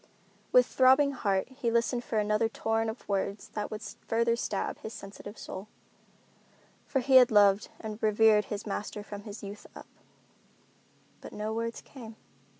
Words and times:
With 0.51 0.65
throbbing 0.65 1.11
heart 1.11 1.47
he 1.49 1.69
listened 1.69 2.03
for 2.03 2.17
another 2.17 2.49
torrent 2.49 2.89
of 2.89 3.07
words 3.07 3.49
that 3.49 3.69
would 3.69 3.83
still 3.83 4.01
further 4.07 4.35
stab 4.35 4.79
his 4.79 4.93
sensitive 4.93 5.37
soul; 5.37 5.67
for 6.87 7.01
he 7.01 7.17
had 7.17 7.29
loved 7.29 7.69
and 7.79 8.01
revered 8.01 8.45
his 8.45 8.65
master 8.65 9.03
from 9.03 9.25
his 9.25 9.43
youth 9.43 9.67
up. 9.75 9.85
But 11.21 11.33
no 11.33 11.53
words 11.53 11.81
came. 11.81 12.15